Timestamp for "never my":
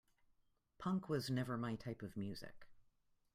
1.29-1.75